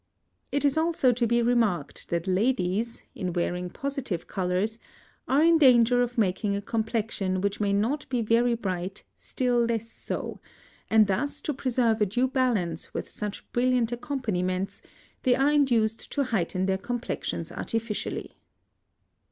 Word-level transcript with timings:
It 0.51 0.65
is 0.65 0.79
also 0.79 1.11
to 1.11 1.27
be 1.27 1.43
remarked 1.43 2.09
that 2.09 2.25
ladies, 2.25 3.03
in 3.13 3.33
wearing 3.33 3.69
positive 3.69 4.25
colours, 4.25 4.79
are 5.27 5.43
in 5.43 5.59
danger 5.59 6.01
of 6.01 6.17
making 6.17 6.55
a 6.55 6.61
complexion 6.63 7.39
which 7.39 7.59
may 7.59 7.71
not 7.71 8.09
be 8.09 8.23
very 8.23 8.55
bright 8.55 9.03
still 9.15 9.63
less 9.63 9.91
so, 9.91 10.39
and 10.89 11.05
thus 11.05 11.39
to 11.41 11.53
preserve 11.53 12.01
a 12.01 12.07
due 12.07 12.27
balance 12.27 12.95
with 12.95 13.07
such 13.11 13.47
brilliant 13.53 13.91
accompaniments, 13.91 14.81
they 15.21 15.35
are 15.35 15.51
induced 15.51 16.11
to 16.13 16.23
heighten 16.23 16.65
their 16.65 16.79
complexions 16.79 17.51
artificially. 17.51 18.35